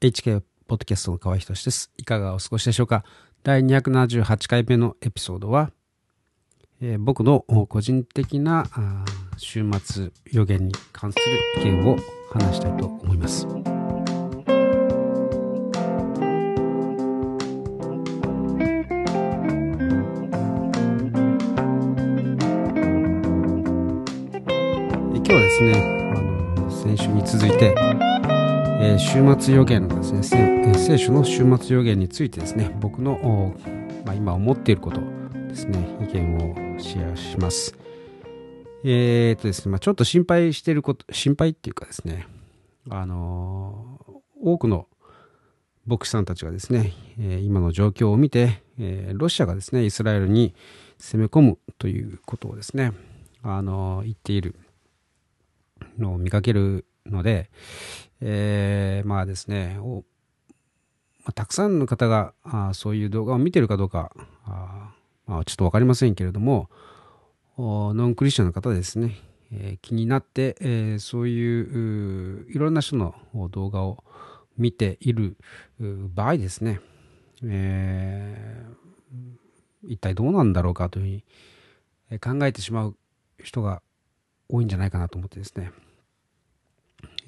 [0.00, 1.90] HK ポッドキャストの河合仁です。
[1.96, 3.02] いかがお過ごしでしょうか？
[3.42, 5.72] 第278回目のエピソードは、
[6.80, 8.64] えー、僕の個人的な
[9.38, 11.24] 週末予言に関する
[11.62, 11.96] 意見を
[12.30, 13.48] 話したいと思います。
[25.12, 26.20] 今日はですね、あ
[26.60, 33.54] の先週に続いて、ー、週末予言のですね、聖書の週末予言についてですね、僕の、
[34.04, 35.00] まあ、今思っていること
[35.48, 37.76] ですね、意見をシェアします。
[38.84, 42.26] えー、っとですね、まあ、ちょっと心配していること、心配っていうかですね、
[42.90, 44.88] あのー、多くの
[45.86, 50.54] 牧師さんたちがですね、え、今の状況を見て、えー、ロシアがですね、イスラエルに
[50.98, 52.92] 攻め込むということをですね、
[53.42, 54.56] あの言っている
[55.98, 57.50] のを見かけるので、
[58.20, 60.04] えー、まあですね、お
[61.24, 64.12] まあ、たくさんの方があそういう動画を見てるかどうか、
[64.44, 64.92] あ
[65.26, 66.70] まあ、ちょっと分かりませんけれども、
[67.58, 69.16] ノンクリスチャンの方ですね、
[69.52, 73.14] えー、気になって、えー、そういういろんな人の
[73.50, 74.04] 動画を
[74.56, 75.36] 見ている
[75.78, 76.80] 場合ですね、
[77.44, 81.22] えー、一体どうなんだろうかという
[82.08, 82.96] ふうに考えてしまう
[83.42, 83.82] 人が
[84.48, 85.72] 多いんじゃないかなと思ってですね、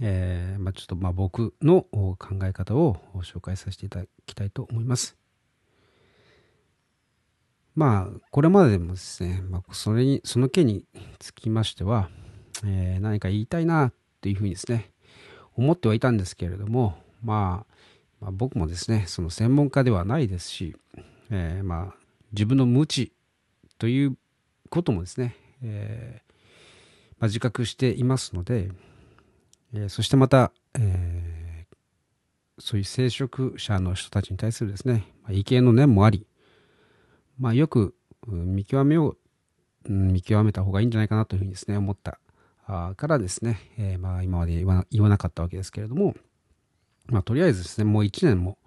[0.00, 5.16] えー、まあ、ちょっとまあ僕の考え方を紹介させていただきたいと思います。
[7.74, 10.84] まあ、これまででもですね、まあ、それに、その件に
[11.18, 12.10] つきましては、
[12.64, 14.90] えー、何か言いたいなっていうふうにですね、
[15.56, 17.74] 思ってはいたんですけれども、まあ、
[18.20, 20.76] まあ、僕もですね、その専門家ではないですし、
[21.30, 21.94] えー、まあ、
[22.32, 23.12] 自分の無知
[23.78, 24.16] という
[24.68, 26.30] こともですね、えー
[27.20, 28.70] まあ、自覚していますので、
[29.74, 31.74] えー、そしてまた、えー、
[32.58, 36.26] そういう聖職者の人たちに対するですね、まあ、意見の念もあり、
[37.38, 37.94] まあ、よく
[38.26, 42.20] 見極めを、うん見極めた方がいいんじゃないかなというふうにですね、思った
[42.66, 46.14] からですね、えー、まあ今まで言わ言わなかったわけですけれども、
[47.06, 48.58] まあ、とりあえずですね、もう1年も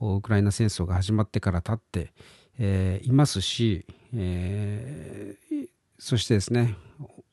[0.00, 2.12] ウクライナ戦争が始まってから経って、
[2.58, 5.68] えー、いますし、えー、
[5.98, 6.74] そしてですね、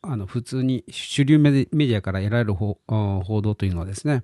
[0.06, 2.78] あの普通に主流メディアから得られる報
[3.41, 4.24] 道というのはですね、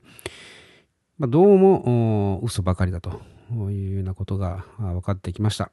[1.17, 3.21] まあ、どうも嘘ばかりだと
[3.71, 5.71] いうようなことが分かってきました。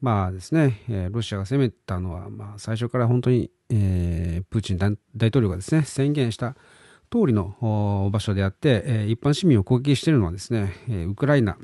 [0.00, 4.96] まあですね、えロシアが攻めたのは、まあ、最初から本当に、えー、プーチン大
[5.28, 6.56] 統領がですね、宣言した
[7.10, 11.56] 通りの場所であって、え一般市民を攻撃しているのはですね、えウクライナ、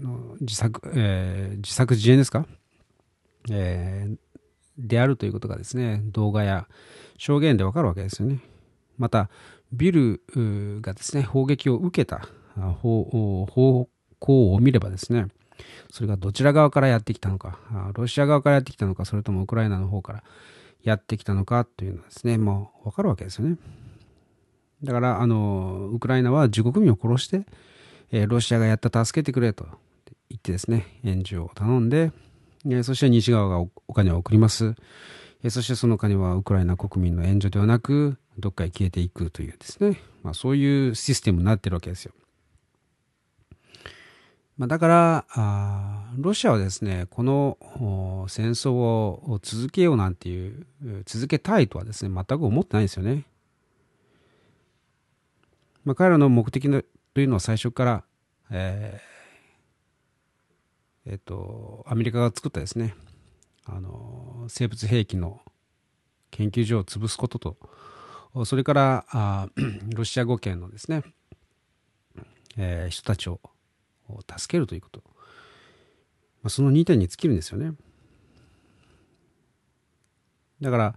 [0.00, 2.46] の自作、えー、自作自演ですか？
[3.50, 4.16] えー、
[4.78, 6.68] であるということがですね、動画や
[7.16, 8.40] 証言でわかるわけですよね。
[8.96, 9.30] また、
[9.72, 10.22] ビル
[10.80, 13.88] がですね、砲撃を受けた方
[14.18, 15.26] 向を見ればですね、
[15.90, 17.58] それがどちら側からやってきたのか、
[17.94, 20.24] ロシア側からやってきたのか、それともウクライナの方から
[20.82, 23.56] やってきたのかというのはですね、もうわかるわけですよね。
[24.82, 27.46] だから、あの、ウクライナは自国民を殺して、
[28.10, 29.66] えロシアがやった助けてくれと
[30.30, 32.12] 言ってですね、援助を頼んで、
[32.66, 34.74] えそして西側がお金を送ります。
[35.42, 42.12] えそしてその金はウクライナ国民の援助ではなく、どっかへ消えていくというですね、まあ、そういうシステムになってるわけですよ。
[44.56, 47.56] まあ、だからあ、ロシアはですね、この
[48.28, 50.66] 戦争を続けようなんていう、
[51.06, 53.24] 続けたいとはですね、全く思ってないんですよね。
[55.84, 56.82] まあ、彼らの目的の
[57.14, 58.04] というのは最初から、
[58.50, 59.17] えー
[61.10, 62.94] えっと、アメリカが作ったですね、
[63.64, 65.40] あの、生物兵器の
[66.30, 67.38] 研究所を潰すこと
[68.34, 69.48] と、それからあ
[69.96, 71.02] ロシア語圏のですね、
[72.58, 73.40] えー、人たちを
[74.36, 75.14] 助けるということ、ま
[76.44, 77.72] あ、その2点に尽きるんですよね。
[80.60, 80.94] だから、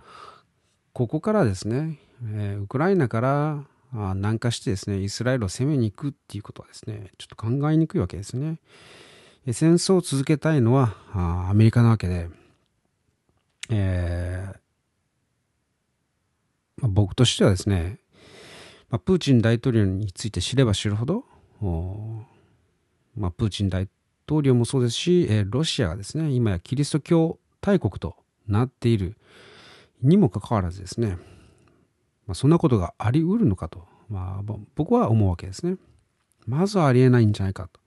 [0.92, 3.64] ここからですね、えー、ウクライナから
[3.94, 8.59] 南下してですね、イスラエルを攻めに行くっていうことはですね、ちょっと考えにくいわけですね。
[9.47, 10.96] 戦争を続けたいのは
[11.49, 12.29] アメリカなわけで、
[13.72, 14.61] えー
[16.82, 17.99] まあ、僕としてはですね、
[18.90, 21.23] まあ、プーチン大統領について知れば知るほど、
[23.16, 23.88] まあ、プーチン大
[24.29, 28.16] 統領もそうですし、えー、ロシアがですね、今やキリスト教大国と
[28.47, 29.17] なっている
[30.03, 31.17] にもかかわらずですね、
[32.28, 35.78] まあ、そんなことがあり得るのかと、まあ、僕は思うわけですね。
[36.46, 37.81] まずはありえないんじゃないかと。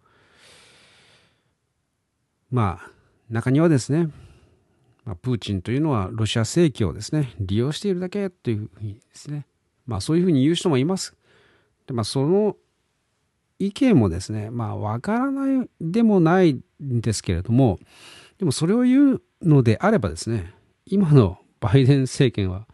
[2.54, 2.90] まあ、
[3.30, 4.10] 中にはですね、
[5.04, 9.44] ま、プーチンというのはロシア正規をですね、利用しているだけというふうにですね、
[9.86, 11.16] まあそういうふうに言う人もいます。
[11.88, 12.54] でまあその
[13.58, 17.80] 意見もですね、まあわからないでもないんですけれども、
[18.38, 20.54] でもそれを言うのであればですね、
[20.86, 22.68] 今のバイデン政権は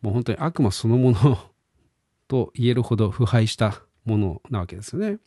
[0.00, 1.38] もう本当に悪魔そのもの
[2.26, 5.18] と言えるほど腐敗したものなわけですよね。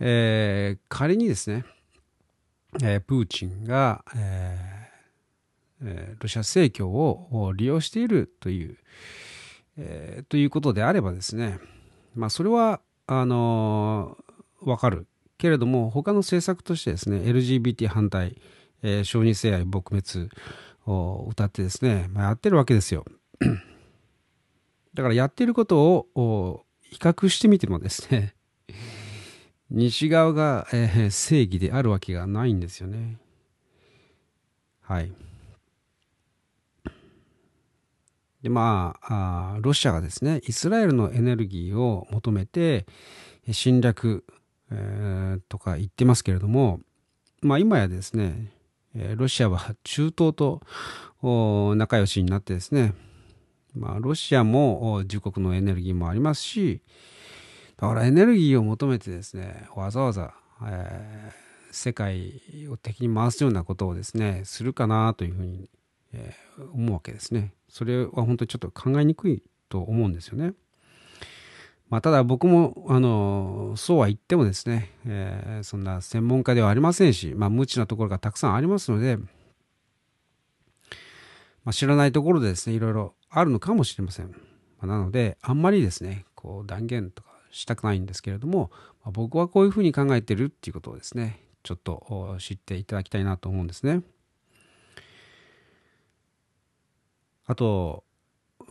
[0.00, 1.64] えー、仮にですね、
[2.80, 8.78] えー、プーチンが、えー、ロシア正教を利用しているという、
[9.76, 11.58] えー、ということであればですね、
[12.14, 15.06] まあ、それは、あのー、わかる。
[15.38, 18.40] けれども、他の政策としてですね、LGBT 反対、
[18.82, 20.30] えー、小児性愛撲滅
[20.86, 23.04] を歌ってですね、まあ、やってるわけですよ。
[24.94, 28.36] だからやってることを比較してみてもですね、
[29.74, 33.16] 西側が、えー、正義であるわけがないんですよね。
[34.82, 35.10] はい。
[38.42, 42.84] で、まあ、ロシアがですね、イスラエルのエネルギーを求めて
[43.50, 44.24] 侵略、
[44.70, 46.80] えー、とか言ってますけれども、
[47.40, 48.52] まあ今やですね、
[48.94, 50.60] ロシアは中東と
[51.76, 52.94] 仲良しになってですね、
[53.74, 56.82] まあロシアも自国のエネルギーもありますし、
[57.76, 60.34] だからエネルギーを求めてですね、わざわざ、
[60.66, 65.68] えー、世界を敵に回すようなことをですね、するかなというふうに、
[66.12, 67.52] えー、思うわけですね。
[67.68, 70.52] それは本当にちょっと考えにくいと思うんですよね。
[71.88, 79.26] まあ、ただ僕も、あの、そうは言ってもですね、えー、そんな専門家ではありませんし、まあ、無知なところがたくさんありますので、ま
[81.66, 84.30] あ、知らないところでですね、いろいろあるのかもしれません。
[84.30, 84.34] ま
[84.82, 88.70] あ、なので、あんまりですね、こう断言とかしたくないんですけれども、
[89.04, 94.02] まあ、僕はこういうふうに考えてるっていうことをですね、ちょっと知っていただきたいなと思うんですね。
[97.46, 98.04] あと、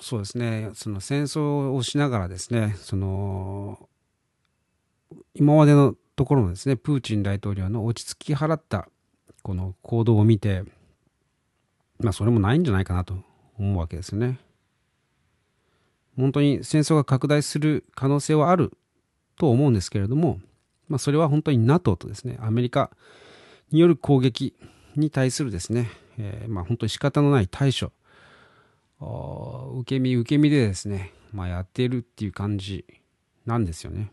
[0.02, 3.88] そうですね、その戦争をしながらですね、その、
[5.36, 8.90] 今までのところのですね、プーチン大統領の落ち着き払った
[9.44, 10.64] この行動を見て、
[12.00, 13.16] まあそれもないんじゃないかなと
[13.58, 14.40] 思うわけですよね。
[16.18, 18.72] 本当に戦争が拡大する可能性はある
[19.38, 20.40] と思うんですけれども、
[20.88, 22.92] まあそれは本当に NATO とですね、アメリカ
[23.72, 24.56] による攻撃
[24.96, 27.92] に対するですね、えー、まあ本当に仕方のない対処
[29.02, 32.86] 受け身受け身でですね、まあ、やっているっていう感じ
[33.46, 34.12] なんですよね。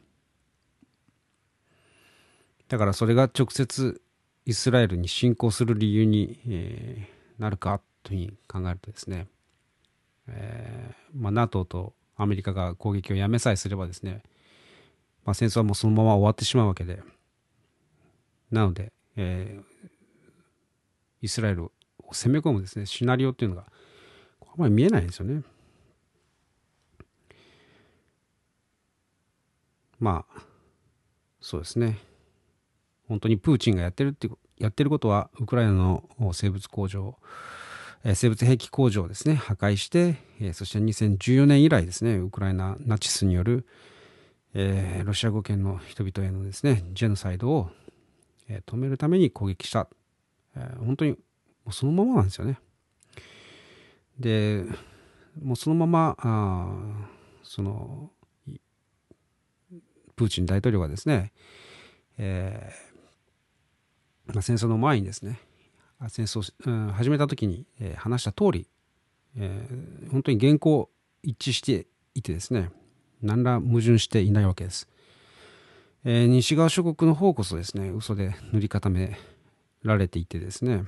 [2.68, 4.00] だからそれが直接
[4.46, 9.26] イスラエルに侵攻する理由に、えー、なるかというふうに考えるとですね、
[10.28, 14.22] えーまあ、NATO とアメリカが攻撃をやめさえすればですね、
[15.24, 17.02] まあ、戦争はもうそのまま終わってしまうわけで、
[18.50, 19.88] なので、えー、
[21.22, 21.72] イスラエルを
[22.12, 23.66] 攻め込むですね、シナリオっていうのが
[24.42, 25.42] あまり見えないですよね。
[29.98, 30.42] まあ、
[31.40, 31.98] そうですね。
[33.08, 34.28] 本当にプーチンがやってるって、
[34.58, 37.16] やってることは、ウクライナの生物工場、
[38.04, 43.66] え生物兵器工場をですね、破壊して、えそして2014年以来ですね、ウクライナナチスによる、
[44.54, 47.70] えー、ロシア語圏の人々へのですね、ジェノサイドを、
[48.48, 49.88] え止めるために攻撃した。
[50.56, 51.16] え、本当にも
[51.68, 52.58] うそのままなんですよね。
[54.18, 54.64] で
[55.40, 56.66] もうそのままあ
[57.42, 58.10] その
[60.16, 61.32] プーチン大統領がですね、
[62.18, 65.40] えー、戦争の前にですね
[66.08, 68.68] 戦争、うん、始めた時に、えー、話した通り、
[69.36, 70.90] えー、本当に原稿
[71.22, 72.70] 一致していてですね
[73.20, 74.88] 何ら矛盾していないわけです、
[76.04, 79.18] えー、西側諸国の方こそですね嘘で塗り固め
[79.82, 80.86] られていてですね本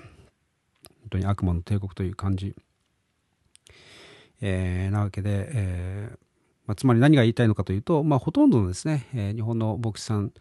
[1.10, 2.54] 当に悪魔の帝国という感じ。
[4.42, 6.18] えー、なわけで、えー
[6.66, 10.32] まあ、つまり何が言いたいのかというと、まあ、ほとんどのですね、えー、日本の牧師さん、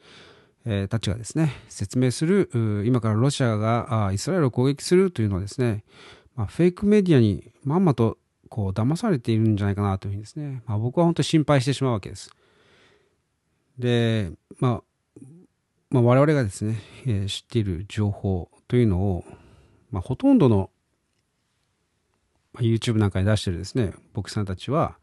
[0.72, 5.84] えー、たちがですね、説明する、今からロシアがイスラエルを攻撃するというのはですね、
[6.36, 12.30] まあ、フェイクメディアにまんまとこう騙されているんじゃないかなというふうにですね、まあ、僕は本当に心配してしまうわけです。
[13.80, 15.22] で、まあ、
[15.90, 19.26] まあ、我々がですね、えー、知っている情報というのを、
[19.90, 20.70] まあ、ほとんどの
[22.60, 25.00] YouTube なんかに出してるですね、牧師さんたちは、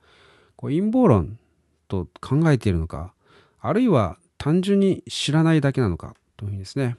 [0.55, 1.41] こう陰謀論
[1.89, 3.15] と考えているのか、
[3.59, 6.97] あるいは単純に知らないだけなのかというふうにですね、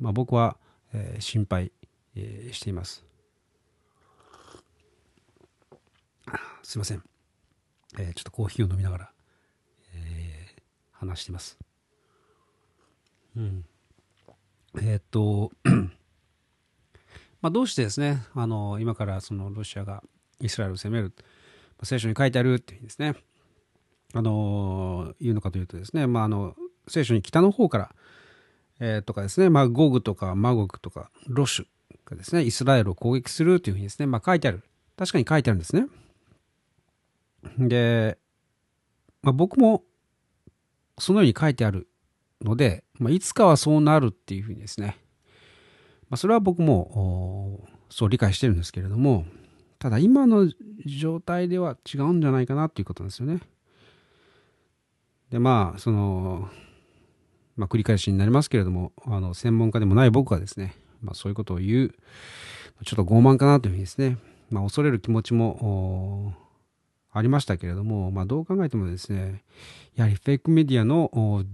[0.00, 0.56] まあ、僕は、
[0.92, 1.70] えー、心配、
[2.16, 3.04] えー、しています。
[6.64, 7.02] すいません。
[8.00, 9.10] えー、ちょっとコーヒーを飲みながら、
[9.94, 10.60] えー、
[10.94, 11.56] 話しています。
[13.36, 13.64] うん。
[14.82, 15.52] えー、っと
[17.40, 20.02] まあ、どうしてですね、あの今からそのロシアが
[20.40, 21.14] イスラエルを攻める、
[21.84, 23.14] 聖書に書いてあるっていうですね、
[24.14, 26.54] あの、言うのかというとですね、まあ、あの、
[26.88, 27.94] 聖書に北の方から、
[28.80, 31.66] えー、とかですね、まあ、ゴグとかマゴグとかロシュ
[32.04, 34.62] がですね、イスラエルを攻撃するというふうにですね、まあ、書いてある。
[34.96, 35.86] 確かに書いてあるんですね。
[37.58, 38.18] で、
[39.22, 39.84] まあ、僕も
[40.98, 41.88] そのように書いてある
[42.42, 44.96] ので、まあ、いつかはそうなるっていうふうにですね、
[46.08, 49.26] まあ、それは僕もそう理解してるんですけれども、
[49.78, 50.50] ただ今の
[50.86, 53.40] 状態では違うんじゃないかなっていうことなんですよね。
[55.30, 56.48] で、まあ、その、
[57.56, 61.94] まあ、繰り返しになりますけれども、あの、専門家でもない僕がですね、まあ、そういうことを言う、
[62.84, 64.18] ちょっと傲慢かなというふうにですね、
[64.50, 66.34] まあ、恐れる気持ちも
[67.12, 69.42] ありましたけれども、まあ、どう考えてもですね、
[69.96, 71.44] やはりフェイクメディアの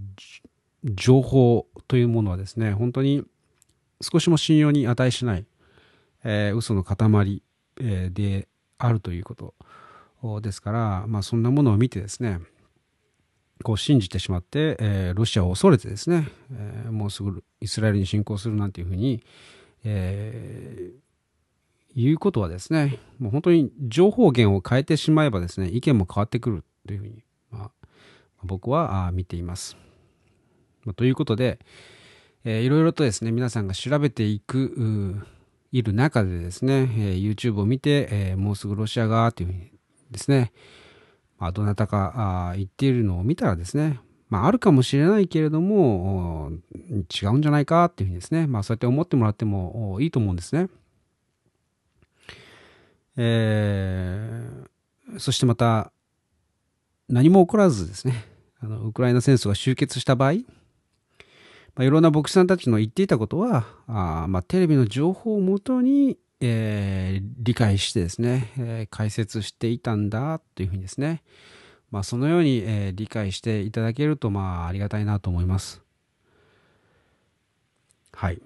[0.83, 3.23] 情報というものはですね、本当に
[4.01, 5.45] 少しも信用に値しない、
[6.23, 7.41] えー、嘘の塊、
[7.79, 9.53] えー、であるということ
[10.41, 12.39] ですから、まあ、そんなものを見てですね、
[13.63, 19.23] こう信じてしまって、えー、ロシアを恐れてですね、えー、もうすぐイスラエルに侵攻するなんていうふうに、
[19.83, 27.71] えー、いうことはですね、もう本当に情報源を変えてしまえばですね、意見も変わってくるというふうに、まあ、
[28.43, 29.77] 僕は見ています。
[30.83, 31.59] まあ、ということで、
[32.43, 35.25] えー、いろいろとですね、皆さんが調べていく、
[35.71, 39.71] いる中でですね、えー、YouTube を見て、えー、もうすぐロシア側というふうに
[40.11, 40.53] ですね、
[41.37, 43.99] まあ、どなたか言っているのを見たらですね、
[44.29, 50.69] まあ、あるかもしれないけれども、違うんじゃないかっていうふうにですね、まあ、そうやって思ってもらってもいいと思うんですね。
[53.17, 55.91] えー、そしてまた、
[57.07, 58.25] 何も起こらずですね、
[58.59, 60.33] あのウクライナ戦争が終結した場合、
[61.75, 71.23] まあ、いろんな牧師さんたちの言っていたことは、あまあ、テレビの情報をもとに、えー、理解してですね、えー、解説していたんだというふうにですね、
[71.91, 75.81] まあ、そのように、えー、理解していただけると、まあ、ありがたいなと思います。
[78.13, 78.41] はい。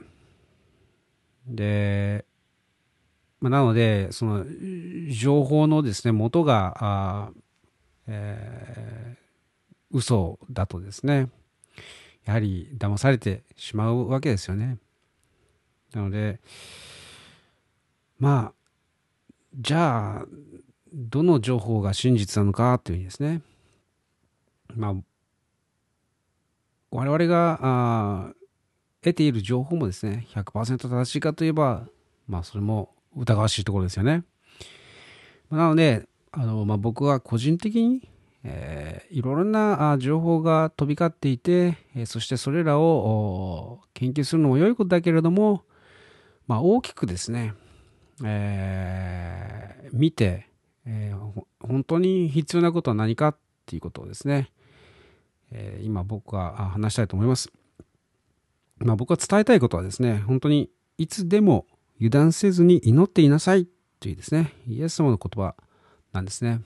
[1.48, 2.25] で、
[3.39, 4.46] まあ、なので、その、
[5.12, 7.31] 情報のですね、元が、あ
[8.08, 11.29] えー、嘘だとですね、
[12.25, 14.77] やはり騙されてしまうわけですよね。
[15.93, 16.39] なので、
[18.20, 18.54] まあ、
[19.58, 20.26] じゃあ、
[20.94, 23.42] どの情報が真実なのかというふうにですね、
[24.76, 24.94] まあ、
[26.92, 28.34] 我々があ
[29.02, 31.88] 得ている情報もですね、100%正しいかといえば、
[32.28, 34.24] まあ、それも疑わしいところですよね。
[35.50, 38.10] なので、あのまあ、僕は個人的に、
[38.44, 45.64] えー、いろんな情報が飛び交っていて、えー、そしてそれらを研究するのも良いことだけれども、
[46.48, 47.54] まあ、大きくですね、
[48.24, 50.48] えー、見て、
[50.86, 54.52] えー、本当に必要なことは何かっていうことをですね、
[55.52, 57.52] えー、今僕は話したいと思います。
[58.80, 61.66] まあ、僕は伝えたいことはですね、本当にいつでも
[61.98, 63.68] 油断せずに祈っていなさい
[64.00, 65.56] というですね、イエス様の言葉
[66.14, 66.62] なんですね。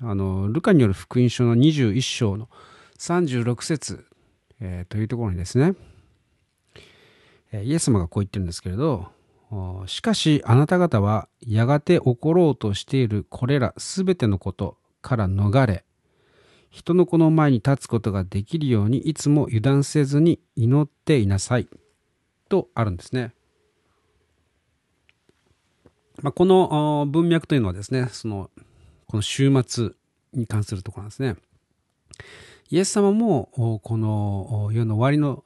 [0.00, 2.48] あの、ルカによる福音書の21章の
[2.98, 4.04] 36節、
[4.60, 5.74] えー、というところにですね、
[7.52, 9.10] イエス様がこう言ってるんですけれど、
[9.86, 15.84] しかしあなた方はやがて起ころうとしているこれらすべてのことから逃れ、
[16.70, 21.68] 人の子の前に立つことができるようにいつも油断せずに祈っていなさい。
[22.48, 23.34] とあるんですね。
[26.22, 28.50] まあ、この文脈というのはですね、その、
[29.06, 29.90] この週末
[30.32, 31.36] に関するところなんですね。
[32.70, 33.50] イエス様も、
[33.82, 35.44] この世の終わりの、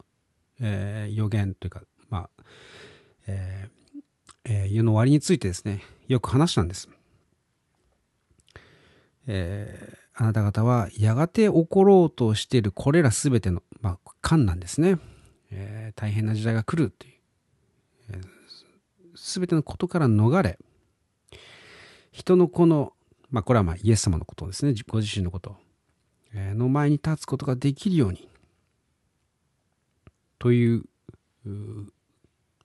[0.60, 2.30] えー、予言というか、まあ、
[3.26, 3.75] えー
[4.48, 6.88] えー、世の終わりについてですね、よく話したんです。
[9.26, 15.00] えー、あなた方はやがて起ころうとしているこれらすべての、まあ、間なんですね、
[15.50, 17.12] えー、大変な時代が来るという、
[19.16, 20.60] す、べ、てのことから逃れ、
[22.12, 22.92] 人の子の、
[23.30, 25.56] まあ、これはまあイエス様のことですね、ご自身のこと、
[26.32, 28.28] え、の前に立つことができるように、
[30.38, 30.84] という、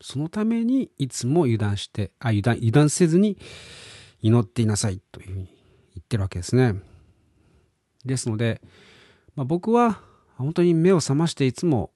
[0.02, 3.38] そのためにいつも油断して、あ、油断、油断せずに
[4.22, 5.46] 祈っていなさいというふうに
[5.96, 6.76] 言ってるわけですね。
[8.06, 8.62] ですので、
[9.36, 10.02] まあ、僕は
[10.38, 11.92] 本当に目を覚ましていつも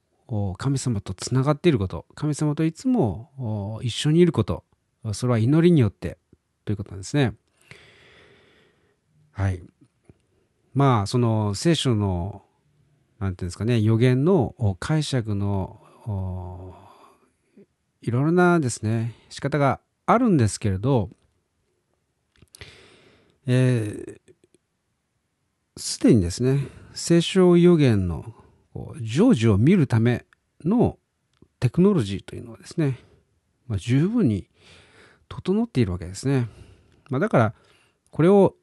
[0.58, 4.64] 神様とつながっていること、神様といつも一緒にいること、
[5.14, 6.18] それは祈りによって
[6.64, 7.34] ということなんですね。
[9.32, 9.62] はい。
[10.74, 12.44] まあ、その聖書の、
[13.20, 15.82] なんていうんですかね、予言の解釈の
[18.06, 21.10] いろいろなですね、仕方があるんですけれど、
[23.48, 24.20] えー、
[25.76, 28.24] すでにですね、聖書予言の
[28.76, 30.24] 成就を見るため
[30.64, 31.00] の
[31.60, 33.00] テクノロジーというのはですね、
[33.66, 34.52] まあ、十分に
[35.28, 36.48] 整っているわけですね。
[37.10, 37.54] まあ、だから、
[38.12, 38.56] これを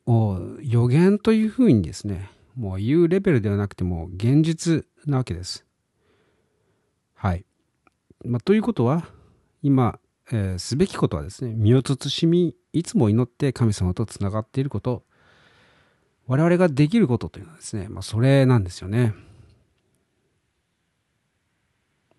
[0.61, 5.67] 予言というふうにですね、もう言うレベルではなくても現実なわけです。
[7.15, 7.45] はい。
[8.25, 9.05] まあ、ということは、
[9.63, 9.99] 今、
[10.31, 15.05] えー、すべきことはですね、身を慎み、いつも祈って神様とつながっていること、
[16.27, 19.15] 我々ができることというのはですね、まあ、それなんですよね。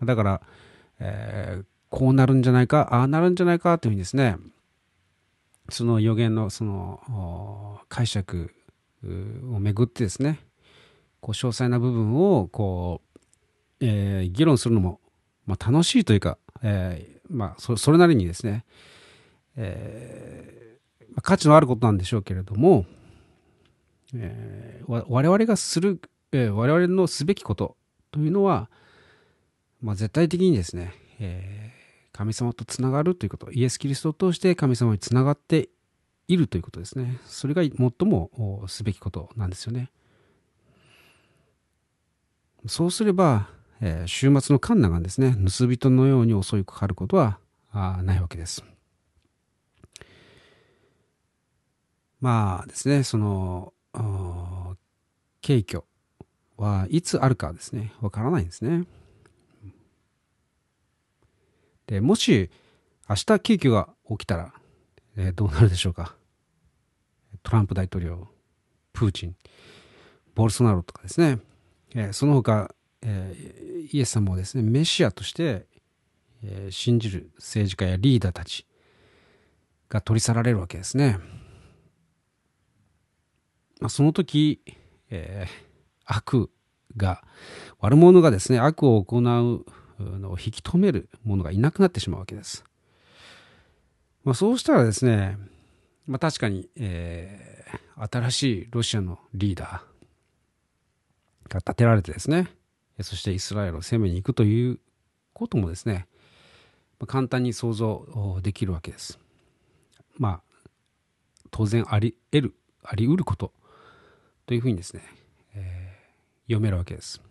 [0.03, 0.41] だから、
[0.99, 4.37] えー、こうなるんじゃないか、ああなるんじゃないかというふうにですね、
[5.69, 8.53] その予言のその解釈
[9.53, 10.39] をめぐってですね、
[11.21, 13.19] こう詳細な部分をこう、
[13.79, 14.99] えー、議論するのも、
[15.45, 18.63] まあ、楽しいというか、えー、まあそ、それなりにですね、
[19.55, 22.85] えー、価値のあることなんでしょうけれども、
[24.15, 25.99] えー、我々がする、
[26.31, 27.75] えー、我々のすべきこと
[28.11, 28.69] というのは、
[29.81, 35.69] まあ、絶対的にですね、えー、神様とつながるということ、イエス・キリストを通して神様につながって
[36.27, 37.19] いるということですね。
[37.25, 37.75] それが最
[38.07, 39.89] もすべきことなんですよね。
[42.65, 43.49] そうすれば、
[43.85, 47.37] えー、週末のカンナがですね、盗人のように襲いかかることは
[47.73, 48.63] ないわけです。
[52.21, 53.73] まあですね、その、
[55.41, 55.83] 景挙
[56.55, 58.85] はいつあるかですね、わからないんですね。
[61.85, 62.49] で、もし
[63.09, 64.53] 明日景挙が起きたら、
[65.17, 66.15] えー、どうなるでしょうか。
[67.43, 68.29] トランプ大統領、
[68.93, 69.35] プーチン、
[70.35, 71.39] ボルソナロとかですね、
[71.93, 72.73] えー、その他、
[73.05, 73.35] え、
[73.91, 75.67] イエス様をですね、メシアとして、
[76.43, 78.65] え、信じる政治家やリーダーたち
[79.89, 81.19] が取り去られるわけですね。
[83.79, 84.61] まあ、その時、
[85.09, 85.51] えー、
[86.05, 86.49] 悪
[86.95, 87.23] が、
[87.79, 92.63] 悪者がですね、悪を行うのを引き止める者がいなくなってしまうわけです。
[94.23, 95.37] まあ、そうしたらですね、
[96.07, 102.47] まあ、確かに、えー、新しいロシアのリーダーが立てられてですね、
[103.03, 104.79] そしてイスラエルを攻めに行くという
[105.33, 106.07] こともですね、
[107.07, 109.19] 簡単に想像できるわけです。
[110.17, 110.69] まあ、
[111.51, 113.51] 当然あり得る、あり得ること
[114.45, 115.03] というふうにですね、
[115.55, 117.21] えー、読めるわけです。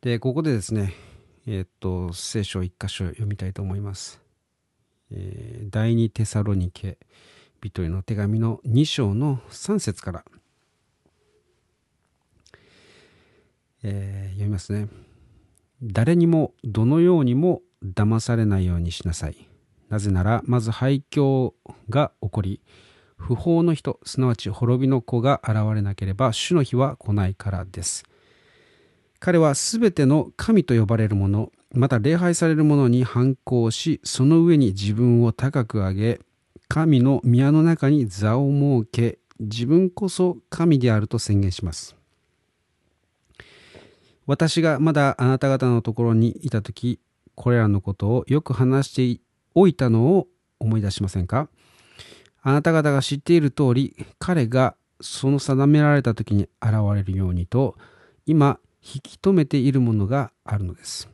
[0.00, 0.94] で、ここでですね、
[1.46, 4.20] えー、っと、聖書を一箇所読みたいと思います。
[5.10, 6.98] えー、第二テサロニケ
[7.62, 10.24] 人への手紙の2章の3節から、
[13.82, 14.88] えー、読みますね。
[15.82, 19.48] 誰にもどのようにも騙されないようにしなさい。
[19.88, 21.52] なぜなら、まず廃墟
[21.88, 22.60] が起こり、
[23.16, 28.04] 不法の人、すなわち滅びの子が現れなければ、主の日は来ないからです。
[29.18, 36.20] 彼はすべての神と呼ばれるもの、また礼拝されるものに反抗し、その上に自分を高く上げ、
[36.68, 41.99] 神の宮の中に座を設け、自分こそ神であると宣言します。
[44.26, 47.00] 私がまだあなた方のところにいたとき、
[47.34, 49.22] これらのことをよく話して
[49.54, 50.28] おいたのを
[50.58, 51.48] 思い出しませんか？
[52.42, 57.76] あなた方が知っている通り、彼がその定められた時に現れるようにと、
[58.26, 61.08] 今、引き止めているものがあるのです。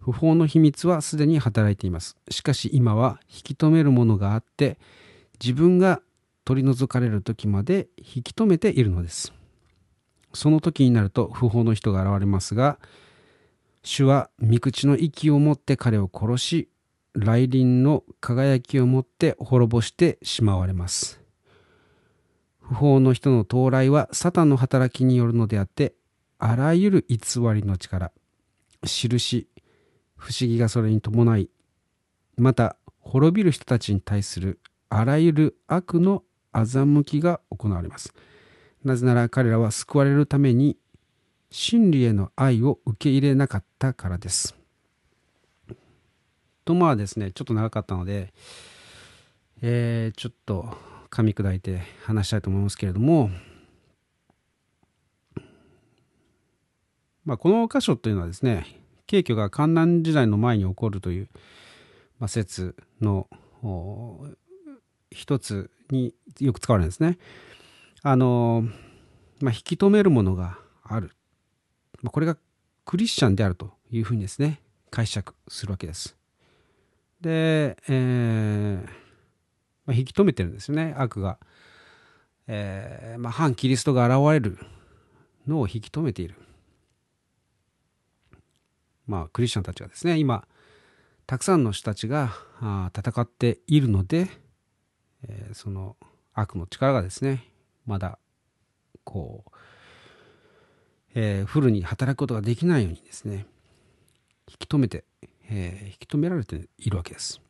[0.00, 2.16] 不法の秘密はすでに働いています。
[2.30, 4.78] しかし今は引き止めるものがあって、
[5.40, 6.00] 自分が
[6.44, 9.32] 取り除かれる時まで引き止めているのです。
[10.32, 12.78] その時になると不法の人が現れますが、
[13.82, 16.68] 主は御口の息を持って彼を殺し、
[17.14, 21.20] 来臨の輝きを持って滅ぼしてしまわれます。
[22.60, 25.94] 不法の人の到来はサタンの働きによるのであって、
[26.38, 27.18] あらゆる偽
[27.54, 28.12] りの力、
[28.84, 29.48] 印、
[30.16, 31.50] 不思議がそれに伴い、
[32.36, 38.12] また滅びる人たちに対するあらゆる悪の欺きが行われます。
[38.84, 40.76] なぜなら彼らは救われるために
[41.50, 44.56] 真理への愛を受け入れなかったからです。
[46.64, 48.32] とまあですね、ちょっと長かったので、
[49.60, 50.76] えー、ちょっと
[51.10, 53.30] 噛み砕いて話したいと思いますけれども、
[57.24, 58.64] まあ、この箇所というのはですね、
[59.06, 61.28] 景挙が観覧時代の前に起こるという、
[62.18, 63.28] まあ、説の
[65.10, 67.18] 一つによく使われるんですね。
[68.02, 68.64] あの、
[69.40, 71.12] まあ、引き止めるものがある。
[72.02, 72.36] まあ、これが
[72.84, 76.16] クリスチャンであるというふうにですね、解釈するわけです。
[77.20, 78.88] で、えー、
[79.86, 81.38] まあ、引き止めてるんですよね、悪が。
[82.46, 84.58] えー、まあ、反キリストが現れる
[85.46, 86.36] のを引き止めている。
[89.06, 90.46] まあ、クリスチャンたちがですね、今、
[91.26, 92.32] たくさんの人たちが
[92.96, 94.28] 戦っているので、
[95.22, 95.96] えー、その
[96.32, 97.49] 悪の力がですね、
[97.90, 98.20] まだ、
[99.02, 99.50] こう、
[101.16, 103.46] えー、フルに働くことができないようにですね、
[104.48, 105.04] 引き止めて、
[105.48, 107.40] えー、引き止められているわけです。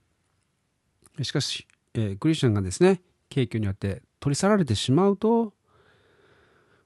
[1.21, 5.53] しかし、えー、クリスチャンがですね、景挙によって取り去られてしまうと、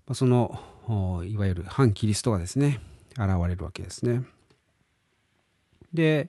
[0.07, 0.59] まあ、その、
[1.25, 4.25] いわゆる反キリストがですね、現れるわけですね。
[5.93, 6.29] で、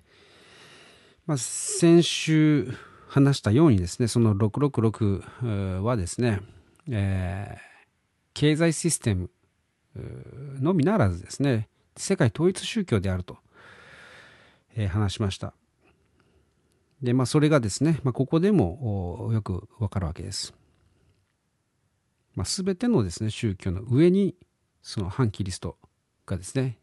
[1.26, 2.72] まあ、先週
[3.08, 6.42] 話したようにですね、その666はですね、
[6.90, 7.60] えー、
[8.34, 9.30] 経済システム
[10.60, 13.38] のみならずですね、世界統一宗教であると、
[14.76, 15.54] えー、話しました。
[17.02, 20.54] で、まあ、それがですね、まあ、ここでもよくわかるわけです。
[22.36, 24.36] まあ、全てのですね、宗教の上に、
[24.82, 25.78] その反キリスト
[26.26, 26.78] がですね、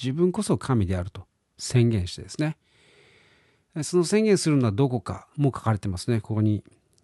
[0.00, 1.26] 自分こそ神であると
[1.58, 2.56] 宣言してですね、
[3.82, 6.20] その宣言するのはどこかも書かれてますね。
[6.20, 6.62] ここに、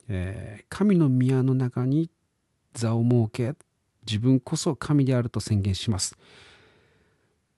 [0.09, 2.11] えー、神の宮の中に
[2.75, 3.55] 座を設け、
[4.07, 6.17] 自分こそ神であると宣言します。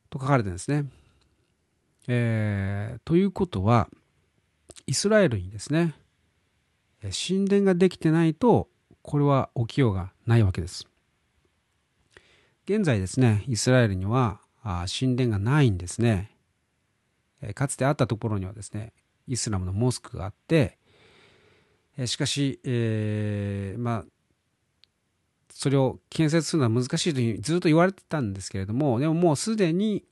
[0.09, 0.87] と書かれてるんですね。
[2.09, 3.89] えー、ということは、
[4.87, 5.95] イスラエルにですね、
[7.03, 8.69] 神殿ができてないと、
[9.03, 10.87] これは起きようがないわけです。
[12.65, 16.37] 現在ですね、イスラエルには神殿がないんですね。
[17.55, 18.93] かつてあったところにはですね、
[19.27, 20.79] イスラムのモスクがあって、
[22.07, 24.05] しかし、えー、まあ、
[25.53, 30.05] それを建設するのは難しいというずっと言われてたんですけれども、でももうすでに、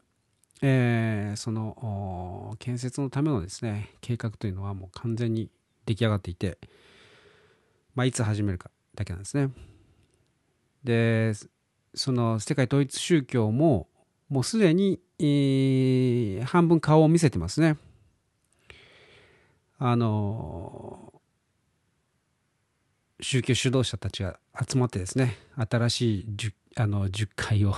[0.60, 5.50] えー、その建設のためのですね、計画というのはもう完全に
[5.86, 6.58] 出来上がっていて、
[7.94, 9.50] まあ、いつ始めるかだけなんですね。
[10.84, 11.32] で、
[11.94, 13.88] その世界統一宗教も、
[14.28, 17.76] もうすでに、えー、半分顔を見せてますね。
[19.78, 21.17] あの
[23.20, 26.26] 宗教指導者たちが集まってですね新しい
[26.76, 27.74] あの10回を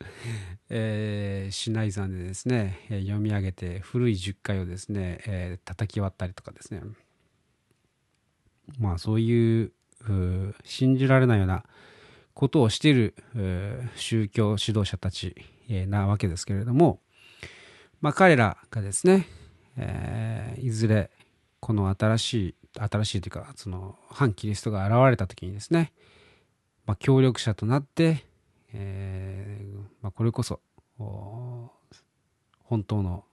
[0.70, 6.80] えー、市内山でですね、え読み上げて古い10回をですね、えー、叩き割ったりとかですね。
[8.78, 9.72] まあそういう
[10.64, 11.64] 信じられないような
[12.34, 13.14] ことをしている
[13.96, 15.34] 宗教指導者たち、
[15.68, 17.00] えー、なわけですけれども、
[18.00, 19.26] まあ、彼らがですね、
[19.76, 21.10] えー、いずれ
[21.58, 25.92] この新しい新しいというかその反キリストが現れた時にですね、
[26.86, 28.24] まあ、協力者となって、
[28.72, 30.60] えーまあ、これこそ
[30.98, 33.24] 本当の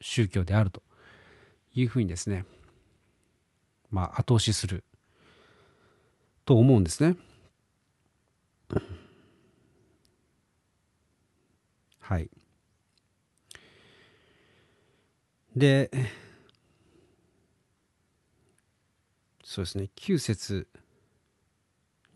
[0.00, 0.82] 宗教であると
[1.74, 2.44] いうふうにですね、
[3.90, 4.84] まあ、後押しする
[6.44, 7.16] と思うんですね。
[12.00, 12.30] はい。
[15.54, 15.90] で、
[19.48, 20.68] そうですね、9節、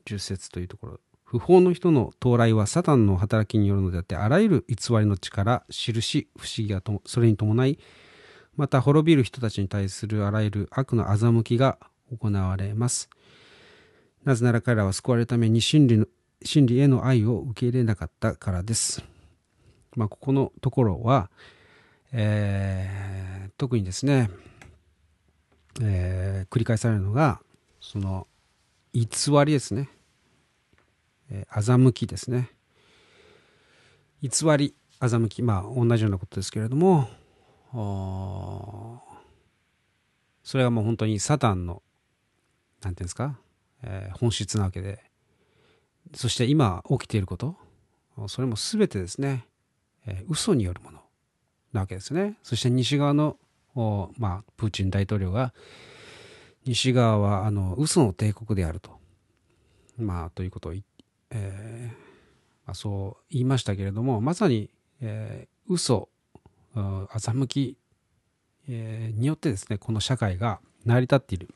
[0.05, 7.79] 10節というところ、不法の人の到来はサタンの働きによるのであって、あらゆる偽りの力、印、不思議がとそれに伴い、
[8.55, 11.79] また滅びる人たちに対するあらゆる悪の欺きが
[12.15, 13.09] 行われます。
[14.25, 16.07] なぜなら彼らは救われるために真理の
[16.45, 19.03] 真理への愛を受け入れなかったからです。
[19.97, 21.31] まあ、ここのところは、
[22.13, 24.29] えー、特にですね、
[25.81, 27.41] えー、繰り返されるのが
[27.81, 28.27] その
[28.93, 29.07] 偽
[29.45, 29.89] りですね、
[31.31, 32.51] えー、欺きですね。
[34.21, 37.09] 偽り欺きまあ同じようなことですけれども
[40.45, 41.83] それはもう本当にサタンの
[42.83, 43.39] 何ていうんですか、
[43.83, 45.03] えー、本質なわけで
[46.15, 47.57] そして今起きていること
[48.29, 49.47] それも全てですね、
[50.07, 51.01] えー、嘘によるもの
[51.73, 52.37] なわけですね。
[52.43, 53.39] そして西側の
[53.75, 55.53] まあ、プーチン大統領が
[56.65, 58.99] 西側はあの嘘の帝国であると、
[59.99, 60.75] まあ、ということを、
[61.31, 61.97] えー
[62.67, 66.09] まあ、そう言いましたけれどもまさに、えー、嘘
[66.75, 67.77] 欺き、
[68.69, 71.49] えー、によってですねこの社会が成り立っている、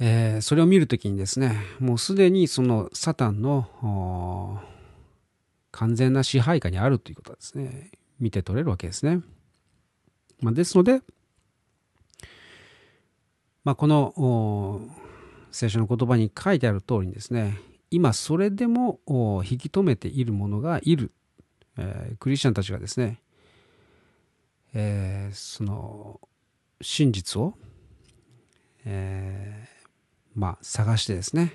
[0.00, 4.60] えー、それを見るときにですねもうすでにそのサタンの
[5.70, 7.90] 完全な支配下にあるということはですね。
[8.22, 9.20] 見て取れるわけですね。
[10.42, 11.00] まあ、ですので、
[13.64, 14.80] まあ、この
[15.50, 17.58] 聖書の言葉に書いてある通りにですね
[17.90, 19.00] 今それでも
[19.44, 21.12] 引き止めている者がいる、
[21.78, 23.20] えー、クリスチャンたちがですね、
[24.74, 26.20] えー、その
[26.80, 27.54] 真実を
[28.84, 29.88] えー、
[30.34, 31.52] まあ、探してですね、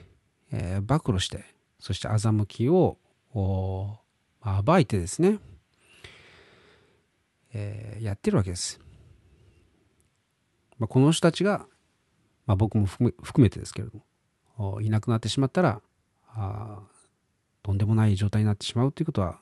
[0.52, 1.44] え、暴露して、
[1.80, 2.98] そして欺きを、
[3.34, 5.40] 暴いてですね、
[7.60, 8.80] えー、やってるわけです。
[10.78, 11.66] まあ、この人たちが、
[12.46, 14.00] まあ、僕も含めてですけれど
[14.58, 15.82] も、いなくなってしまったら、
[16.28, 16.84] あ
[17.64, 19.40] とんでもない状態になってしまうということは、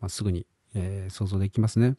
[0.00, 1.96] まあ、すぐに、えー、想像できますね。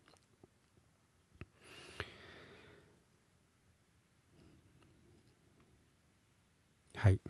[6.98, 7.22] はい。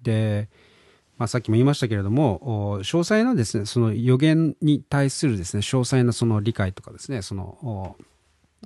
[0.00, 0.48] で、
[1.20, 7.94] まあ、さっきも言いましたけれども、詳細なですね、その予言に対するですね、詳細なその理解とかですね、その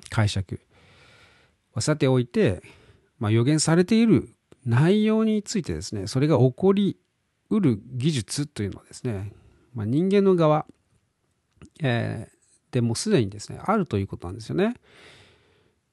[0.09, 0.61] 解釈
[1.73, 2.63] はさておいて、
[3.19, 4.29] まあ、予言されている
[4.65, 6.97] 内容についてですね、それが起こり
[7.51, 9.33] うる技術というのはですね、
[9.75, 10.65] まあ、人間の側、
[11.83, 14.75] えー、でもすでにですね、あるということなんですよね。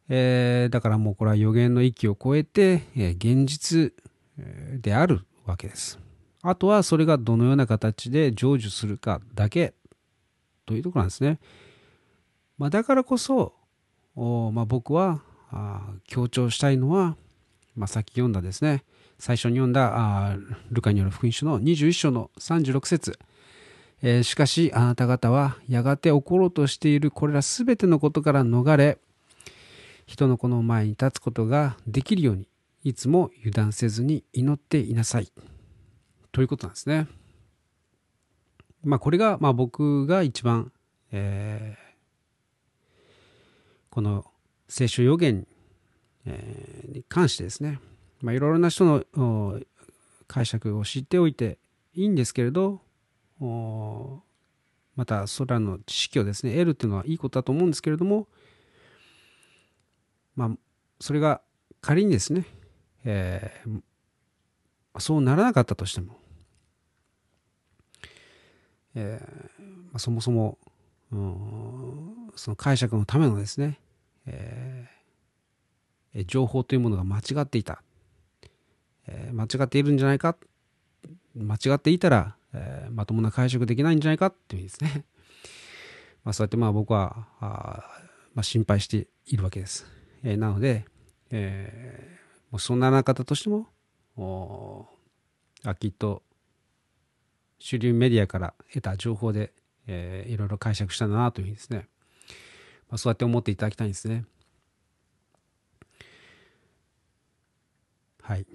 [0.10, 3.94] えー、だからもうこれは予言の域を超えて、えー、現実
[4.80, 5.98] であるわけです。
[6.44, 9.74] あとはそれがどのような形で成就するかだけ
[10.66, 11.40] というところなんですね。
[12.58, 13.54] まあ、だからこそ、
[14.16, 15.22] まあ、僕は
[16.08, 17.16] 強調したいのは、
[17.76, 18.84] まあ、さっき読んだですね、
[19.18, 20.36] 最初に読んだ
[20.72, 23.20] ルカによる福音書の21章の36節、
[24.02, 28.98] えー、しかしあなた方はやがて起ころうとしているこれらすべてのことから逃れ、
[30.08, 32.48] 人の子の前に立つことができるように、
[32.84, 35.32] いつも油断せずに祈っていなさい。
[36.32, 37.08] ということなんですね。
[38.84, 40.72] まあこれが、まあ僕が一番、
[41.12, 43.04] えー、
[43.90, 44.26] この
[44.68, 45.48] 聖書予言、
[46.24, 47.80] に関してですね、
[48.22, 49.60] まあいろいろな人の
[50.28, 51.58] 解釈を知っておいて
[51.94, 52.82] いいんですけれど、
[54.96, 58.28] また空の知識をですね、得るっていうのはいいことだと思うんですけれども、
[60.36, 60.50] まあ、
[61.00, 61.42] それが
[61.82, 62.46] 仮にですね、
[63.04, 66.21] えー、そうならなかったとしても、
[68.96, 70.58] えーまあ、そもそも、
[71.12, 73.80] うん、その解釈のためのですね、
[74.26, 77.84] えー、情報というものが間違っていた、
[79.08, 80.38] えー、間違っているんじゃないか
[81.36, 85.06] 間違っていたら、え、まともな解釈できないんじゃないかっていうですね、
[86.24, 87.84] まあ、そうやってまあ僕はあ、
[88.34, 89.86] まあ、心配しているわけです。
[90.24, 90.86] え、なので、
[91.30, 93.68] えー、もうそんな方としても、
[94.18, 94.88] お
[95.64, 96.24] あきっと
[97.64, 99.54] 主流メディアから得た情報で、
[99.86, 101.88] えー、いろいろ解釈したんだなというふうにですね、
[102.90, 104.26] まあ、そうやって思っていただきたいんですね。
[108.24, 108.48] はい。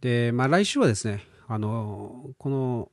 [0.00, 2.90] で、まあ来週はですね、あの、この、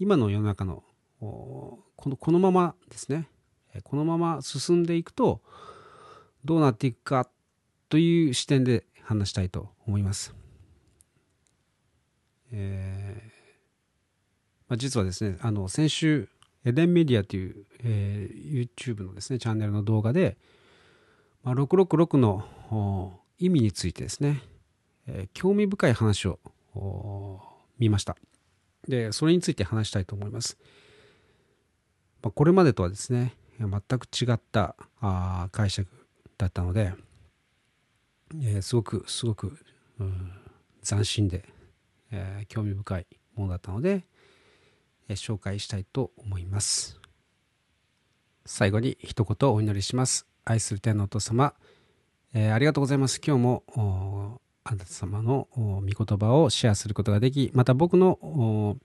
[0.00, 0.82] 今の世の中の、
[1.20, 3.28] このこのままですね、
[3.84, 5.40] このまま進んでいくと
[6.44, 7.30] どうなっていくか
[7.88, 10.39] という視点で話したいと思います。
[12.52, 13.40] えー
[14.70, 16.28] まあ、実はですねあの先週
[16.64, 20.36] エデンメディアという、えー、YouTube のですねチャンネルの動画で、
[21.42, 24.42] まあ、666の意味についてですね、
[25.06, 26.38] えー、興味深い話を
[27.78, 28.16] 見ました。
[28.86, 30.58] で、それについて話したいと思います。
[32.22, 35.88] まあ、これまでとはですね、全く違ったあ解釈
[36.36, 36.92] だったので、
[38.42, 39.58] えー、すごくすごく、
[39.98, 40.32] うん、
[40.84, 41.44] 斬新で、
[42.10, 44.04] えー、興味深いものだったので、
[45.08, 47.00] えー、紹介したいと思います。
[48.46, 50.26] 最後に一言お祈りします。
[50.44, 51.54] 愛する天のお父様、
[52.34, 53.20] えー、ありがとうございます。
[53.24, 58.76] 今日もあなた様の御言葉をシェアすることができまた僕の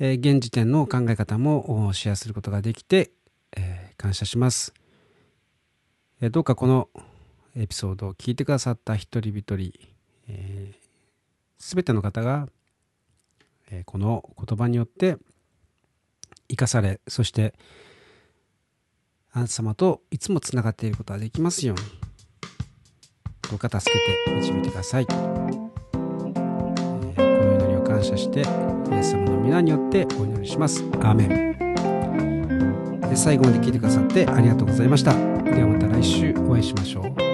[0.00, 3.10] え、現時点の考え方もシェアすることができて、
[3.56, 4.72] え、感謝します、
[6.20, 6.88] え、どうかこの
[7.56, 9.72] エピソードを聞いてくださった一人一人、
[10.28, 10.72] え、
[11.58, 12.48] 全ての方が、
[13.70, 15.18] えー、この言葉によって
[16.48, 17.54] 生かされそして
[19.32, 21.82] あなた様といつもつながっていることができますように
[23.50, 25.58] どうか助けて導いてください、えー、
[27.14, 28.42] この祈りを感謝してイ
[28.94, 30.82] エス様の皆によってお祈りします。
[30.94, 31.38] アーメン。
[33.16, 35.12] 最後まで聞いてくださってありがとうございました。
[35.12, 37.27] ではまた来週お会いしましょう。